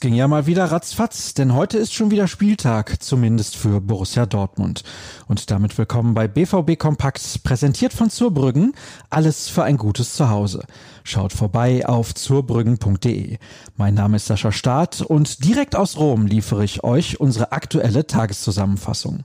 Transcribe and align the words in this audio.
ging 0.00 0.14
ja 0.14 0.28
mal 0.28 0.46
wieder 0.46 0.64
ratzfatz, 0.66 1.34
denn 1.34 1.54
heute 1.54 1.78
ist 1.78 1.92
schon 1.92 2.10
wieder 2.10 2.28
Spieltag, 2.28 3.02
zumindest 3.02 3.56
für 3.56 3.80
Borussia 3.80 4.26
Dortmund. 4.26 4.82
Und 5.26 5.50
damit 5.50 5.76
willkommen 5.76 6.14
bei 6.14 6.28
BVB 6.28 6.78
Kompakt, 6.78 7.42
präsentiert 7.42 7.92
von 7.92 8.10
Zurbrüggen, 8.10 8.72
alles 9.10 9.48
für 9.48 9.64
ein 9.64 9.76
gutes 9.76 10.14
Zuhause. 10.14 10.64
Schaut 11.02 11.32
vorbei 11.32 11.86
auf 11.86 12.14
zurbrüggen.de. 12.14 13.38
Mein 13.76 13.94
Name 13.94 14.16
ist 14.16 14.26
Sascha 14.26 14.52
Staat 14.52 15.02
und 15.02 15.44
direkt 15.44 15.76
aus 15.76 15.98
Rom 15.98 16.26
liefere 16.26 16.64
ich 16.64 16.82
euch 16.84 17.20
unsere 17.20 17.52
aktuelle 17.52 18.06
Tageszusammenfassung. 18.06 19.24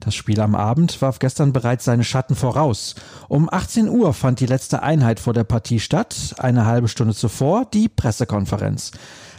Das 0.00 0.16
Spiel 0.16 0.40
am 0.40 0.56
Abend 0.56 1.00
warf 1.00 1.20
gestern 1.20 1.52
bereits 1.52 1.84
seine 1.84 2.02
Schatten 2.02 2.34
voraus. 2.34 2.96
Um 3.28 3.48
18 3.48 3.88
Uhr 3.88 4.14
fand 4.14 4.40
die 4.40 4.46
letzte 4.46 4.82
Einheit 4.82 5.20
vor 5.20 5.32
der 5.32 5.44
Partie 5.44 5.78
statt, 5.78 6.34
eine 6.38 6.66
halbe 6.66 6.88
Stunde 6.88 7.14
zuvor 7.14 7.66
die 7.66 7.88
Pressekonferenz. 7.88 8.90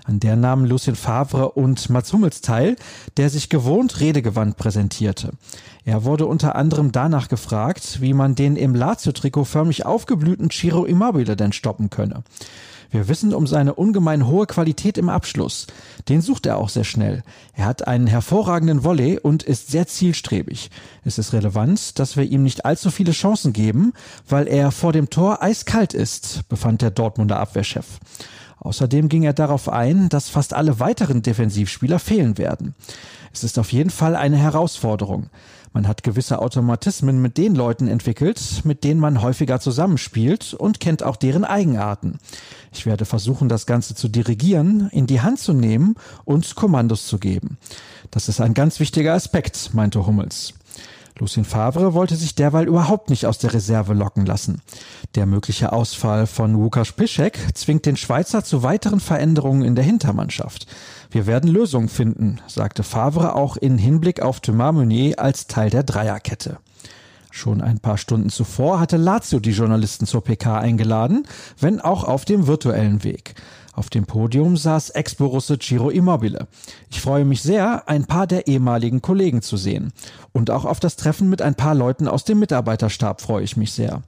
An 0.05 0.19
der 0.19 0.35
nahmen 0.35 0.65
Lucien 0.65 0.95
Favre 0.95 1.51
und 1.51 1.89
Mats 1.89 2.11
Hummels 2.11 2.41
teil, 2.41 2.75
der 3.15 3.29
sich 3.29 3.49
gewohnt 3.49 4.01
redegewandt 4.01 4.57
präsentierte. 4.57 5.31
Er 5.85 6.03
wurde 6.03 6.25
unter 6.25 6.55
anderem 6.55 6.91
danach 6.91 7.29
gefragt, 7.29 8.01
wie 8.01 8.13
man 8.13 8.35
den 8.35 8.57
im 8.57 8.75
Lazio-Trikot 8.75 9.45
förmlich 9.45 9.85
aufgeblühten 9.85 10.49
Ciro 10.49 10.85
Immobile 10.85 11.35
denn 11.37 11.53
stoppen 11.53 11.89
könne. 11.89 12.23
Wir 12.93 13.07
wissen 13.07 13.33
um 13.33 13.47
seine 13.47 13.73
ungemein 13.73 14.27
hohe 14.27 14.45
Qualität 14.45 14.99
im 14.99 15.09
Abschluss. 15.09 15.65
Den 16.09 16.21
sucht 16.21 16.45
er 16.45 16.59
auch 16.59 16.69
sehr 16.69 16.83
schnell. 16.83 17.23
Er 17.55 17.65
hat 17.65 17.87
einen 17.87 18.05
hervorragenden 18.05 18.83
Volley 18.83 19.17
und 19.17 19.41
ist 19.41 19.71
sehr 19.71 19.87
zielstrebig. 19.87 20.69
Es 21.03 21.17
ist 21.17 21.33
relevant, 21.33 21.97
dass 21.97 22.17
wir 22.17 22.23
ihm 22.23 22.43
nicht 22.43 22.65
allzu 22.65 22.91
viele 22.91 23.11
Chancen 23.11 23.51
geben, 23.51 23.93
weil 24.29 24.47
er 24.47 24.69
vor 24.69 24.93
dem 24.93 25.09
Tor 25.09 25.41
eiskalt 25.41 25.95
ist, 25.95 26.47
befand 26.49 26.83
der 26.83 26.91
Dortmunder 26.91 27.39
Abwehrchef. 27.39 27.97
Außerdem 28.59 29.09
ging 29.09 29.23
er 29.23 29.33
darauf 29.33 29.69
ein, 29.69 30.07
dass 30.09 30.29
fast 30.29 30.53
alle 30.53 30.79
weiteren 30.79 31.23
Defensivspieler 31.23 31.97
fehlen 31.97 32.37
werden. 32.37 32.75
Es 33.33 33.43
ist 33.43 33.57
auf 33.57 33.73
jeden 33.73 33.89
Fall 33.89 34.15
eine 34.15 34.37
Herausforderung. 34.37 35.31
Man 35.73 35.87
hat 35.87 36.03
gewisse 36.03 36.39
Automatismen 36.39 37.19
mit 37.19 37.37
den 37.37 37.55
Leuten 37.55 37.87
entwickelt, 37.87 38.61
mit 38.63 38.83
denen 38.83 38.99
man 38.99 39.23
häufiger 39.23 39.59
zusammenspielt 39.59 40.53
und 40.53 40.79
kennt 40.79 41.01
auch 41.01 41.15
deren 41.15 41.43
Eigenarten. 41.43 42.19
Ich 42.71 42.85
werde 42.85 43.05
versuchen, 43.05 43.49
das 43.49 43.65
Ganze 43.65 43.95
zu 43.95 44.07
dirigieren, 44.07 44.89
in 44.91 45.07
die 45.07 45.21
Hand 45.21 45.39
zu 45.39 45.51
nehmen 45.51 45.95
und 46.25 46.53
Kommandos 46.53 47.07
zu 47.07 47.17
geben. 47.17 47.57
Das 48.11 48.29
ist 48.29 48.39
ein 48.39 48.53
ganz 48.53 48.79
wichtiger 48.79 49.13
Aspekt, 49.13 49.73
meinte 49.73 50.05
Hummels. 50.05 50.53
Lucien 51.19 51.45
Favre 51.45 51.93
wollte 51.93 52.15
sich 52.15 52.33
derweil 52.35 52.67
überhaupt 52.67 53.09
nicht 53.09 53.25
aus 53.27 53.37
der 53.37 53.53
Reserve 53.53 53.93
locken 53.93 54.25
lassen. 54.25 54.61
Der 55.15 55.25
mögliche 55.25 55.71
Ausfall 55.71 56.25
von 56.25 56.55
Łukasz 56.55 56.93
Piszek 56.93 57.37
zwingt 57.53 57.85
den 57.85 57.97
Schweizer 57.97 58.43
zu 58.43 58.63
weiteren 58.63 58.99
Veränderungen 58.99 59.63
in 59.63 59.75
der 59.75 59.83
Hintermannschaft. 59.83 60.65
Wir 61.11 61.27
werden 61.27 61.51
Lösungen 61.51 61.89
finden, 61.89 62.39
sagte 62.47 62.81
Favre 62.81 63.35
auch 63.35 63.57
in 63.57 63.77
Hinblick 63.77 64.21
auf 64.21 64.39
Thomas 64.39 64.73
Meunier 64.73 65.19
als 65.19 65.45
Teil 65.45 65.69
der 65.69 65.83
Dreierkette. 65.83 66.57
Schon 67.29 67.61
ein 67.61 67.79
paar 67.79 67.97
Stunden 67.97 68.29
zuvor 68.29 68.79
hatte 68.79 68.97
Lazio 68.97 69.39
die 69.39 69.51
Journalisten 69.51 70.05
zur 70.05 70.23
PK 70.23 70.59
eingeladen, 70.59 71.27
wenn 71.59 71.81
auch 71.81 72.03
auf 72.03 72.25
dem 72.25 72.45
virtuellen 72.45 73.03
Weg. 73.03 73.33
Auf 73.75 73.89
dem 73.89 74.05
Podium 74.05 74.55
saß 74.55 74.91
Ex-Borusse 74.91 75.57
Ciro 75.57 75.89
Immobile. 75.89 76.47
Ich 76.91 77.01
freue 77.01 77.25
mich 77.25 77.41
sehr, 77.41 77.89
ein 77.89 78.05
paar 78.05 78.27
der 78.27 78.47
ehemaligen 78.47 79.01
Kollegen 79.01 79.41
zu 79.41 79.57
sehen. 79.57 79.93
Und 80.31 80.51
auch 80.51 80.65
auf 80.65 80.79
das 80.79 80.95
Treffen 80.95 81.27
mit 81.27 81.41
ein 81.41 81.55
paar 81.55 81.73
Leuten 81.73 82.07
aus 82.07 82.23
dem 82.23 82.39
Mitarbeiterstab 82.39 83.21
freue 83.21 83.43
ich 83.43 83.57
mich 83.57 83.71
sehr. 83.71 84.03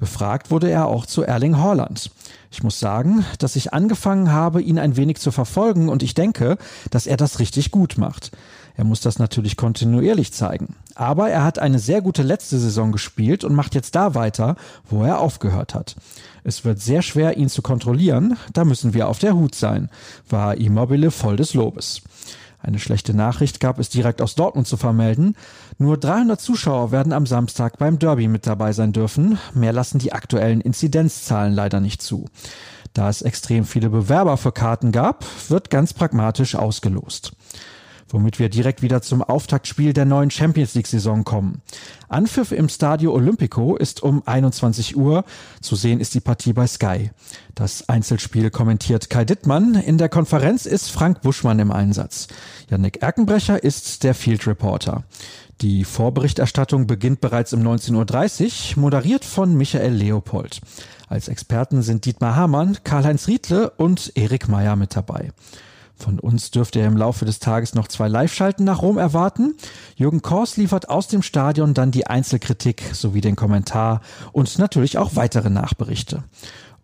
Befragt 0.00 0.52
wurde 0.52 0.70
er 0.70 0.86
auch 0.86 1.06
zu 1.06 1.24
Erling 1.24 1.58
Haaland. 1.58 2.12
Ich 2.52 2.62
muss 2.62 2.78
sagen, 2.78 3.24
dass 3.40 3.56
ich 3.56 3.74
angefangen 3.74 4.30
habe, 4.30 4.62
ihn 4.62 4.78
ein 4.78 4.96
wenig 4.96 5.16
zu 5.16 5.32
verfolgen 5.32 5.88
und 5.88 6.04
ich 6.04 6.14
denke, 6.14 6.56
dass 6.92 7.08
er 7.08 7.16
das 7.16 7.40
richtig 7.40 7.72
gut 7.72 7.98
macht. 7.98 8.30
Er 8.76 8.84
muss 8.84 9.00
das 9.00 9.18
natürlich 9.18 9.56
kontinuierlich 9.56 10.32
zeigen. 10.32 10.76
Aber 10.94 11.30
er 11.30 11.42
hat 11.42 11.58
eine 11.58 11.80
sehr 11.80 12.00
gute 12.00 12.22
letzte 12.22 12.60
Saison 12.60 12.92
gespielt 12.92 13.42
und 13.42 13.56
macht 13.56 13.74
jetzt 13.74 13.96
da 13.96 14.14
weiter, 14.14 14.54
wo 14.88 15.02
er 15.02 15.18
aufgehört 15.18 15.74
hat. 15.74 15.96
Es 16.44 16.64
wird 16.64 16.80
sehr 16.80 17.02
schwer, 17.02 17.36
ihn 17.36 17.48
zu 17.48 17.60
kontrollieren, 17.60 18.36
da 18.52 18.64
müssen 18.64 18.94
wir 18.94 19.08
auf 19.08 19.18
der 19.18 19.34
Hut 19.34 19.56
sein, 19.56 19.90
war 20.28 20.56
Immobile 20.58 21.10
voll 21.10 21.34
des 21.34 21.54
Lobes. 21.54 22.02
Eine 22.60 22.78
schlechte 22.78 23.14
Nachricht 23.14 23.60
gab 23.60 23.78
es 23.78 23.88
direkt 23.88 24.20
aus 24.20 24.34
Dortmund 24.34 24.66
zu 24.66 24.76
vermelden. 24.76 25.36
Nur 25.78 25.96
300 25.96 26.40
Zuschauer 26.40 26.90
werden 26.90 27.12
am 27.12 27.26
Samstag 27.26 27.78
beim 27.78 27.98
Derby 27.98 28.28
mit 28.28 28.46
dabei 28.46 28.72
sein 28.72 28.92
dürfen. 28.92 29.38
Mehr 29.54 29.72
lassen 29.72 29.98
die 29.98 30.12
aktuellen 30.12 30.60
Inzidenzzahlen 30.60 31.54
leider 31.54 31.80
nicht 31.80 32.02
zu. 32.02 32.26
Da 32.94 33.08
es 33.08 33.22
extrem 33.22 33.64
viele 33.64 33.90
Bewerber 33.90 34.36
für 34.36 34.52
Karten 34.52 34.90
gab, 34.90 35.24
wird 35.48 35.70
ganz 35.70 35.94
pragmatisch 35.94 36.56
ausgelost 36.56 37.32
womit 38.08 38.38
wir 38.38 38.48
direkt 38.48 38.82
wieder 38.82 39.02
zum 39.02 39.22
Auftaktspiel 39.22 39.92
der 39.92 40.04
neuen 40.04 40.30
Champions 40.30 40.74
League 40.74 40.86
Saison 40.86 41.24
kommen. 41.24 41.62
Anpfiff 42.08 42.52
im 42.52 42.68
Stadio 42.68 43.12
Olimpico 43.12 43.76
ist 43.76 44.02
um 44.02 44.22
21 44.26 44.96
Uhr. 44.96 45.24
Zu 45.60 45.76
sehen 45.76 46.00
ist 46.00 46.14
die 46.14 46.20
Partie 46.20 46.52
bei 46.52 46.66
Sky. 46.66 47.10
Das 47.54 47.88
Einzelspiel 47.88 48.50
kommentiert 48.50 49.10
Kai 49.10 49.24
Dittmann. 49.24 49.74
In 49.74 49.98
der 49.98 50.08
Konferenz 50.08 50.66
ist 50.66 50.90
Frank 50.90 51.22
Buschmann 51.22 51.58
im 51.58 51.72
Einsatz. 51.72 52.28
Yannick 52.70 53.02
Erkenbrecher 53.02 53.62
ist 53.62 54.04
der 54.04 54.14
Field 54.14 54.46
Reporter. 54.46 55.04
Die 55.60 55.84
Vorberichterstattung 55.84 56.86
beginnt 56.86 57.20
bereits 57.20 57.52
um 57.52 57.60
19.30 57.66 58.76
Uhr, 58.76 58.82
moderiert 58.82 59.24
von 59.24 59.56
Michael 59.56 59.92
Leopold. 59.92 60.60
Als 61.08 61.26
Experten 61.28 61.82
sind 61.82 62.04
Dietmar 62.04 62.36
Hamann, 62.36 62.78
Karl-Heinz 62.84 63.26
Riedle 63.26 63.70
und 63.70 64.12
Erik 64.14 64.48
Meyer 64.48 64.76
mit 64.76 64.94
dabei. 64.94 65.32
Von 65.98 66.20
uns 66.20 66.50
dürft 66.52 66.76
ihr 66.76 66.86
im 66.86 66.96
Laufe 66.96 67.24
des 67.24 67.40
Tages 67.40 67.74
noch 67.74 67.88
zwei 67.88 68.08
Live-Schalten 68.08 68.64
nach 68.64 68.82
Rom 68.82 68.98
erwarten. 68.98 69.54
Jürgen 69.96 70.22
Kors 70.22 70.56
liefert 70.56 70.88
aus 70.88 71.08
dem 71.08 71.22
Stadion 71.22 71.74
dann 71.74 71.90
die 71.90 72.06
Einzelkritik 72.06 72.82
sowie 72.92 73.20
den 73.20 73.36
Kommentar 73.36 74.00
und 74.32 74.58
natürlich 74.58 74.96
auch 74.96 75.16
weitere 75.16 75.50
Nachberichte. 75.50 76.22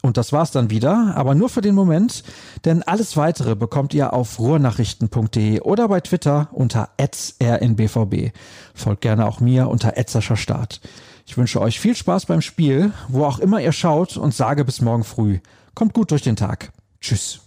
Und 0.03 0.19
das 0.19 0.35
war's 0.35 0.51
dann 0.51 0.69
wieder, 0.69 1.15
aber 1.17 1.35
nur 1.35 1.49
für 1.49 1.63
den 1.63 1.75
Moment, 1.75 2.25
denn 2.67 2.83
alles 2.83 3.17
weitere 3.17 3.57
bekommt 3.57 3.95
ihr 3.95 4.13
auf 4.13 4.39
ruhrnachrichten.de 4.39 5.61
oder 5.61 5.89
bei 5.89 6.01
Twitter 6.01 6.49
unter 6.53 6.91
rnbvb. 7.01 8.33
Folgt 8.75 9.01
gerne 9.01 9.27
auch 9.27 9.41
mir 9.41 9.69
unter 9.69 9.95
Start. 10.37 10.83
Ich 11.25 11.39
wünsche 11.39 11.61
euch 11.61 11.81
viel 11.81 11.97
Spaß 11.97 12.27
beim 12.27 12.43
Spiel, 12.43 12.93
wo 13.09 13.25
auch 13.25 13.39
immer 13.39 13.63
ihr 13.63 13.73
schaut 13.73 14.19
und 14.19 14.35
sage 14.35 14.67
bis 14.67 14.83
morgen 14.83 15.05
früh. 15.05 15.39
Kommt 15.75 15.95
gut 15.95 16.11
durch 16.11 16.21
den 16.21 16.37
Tag. 16.37 16.73
Tschüss. 17.01 17.41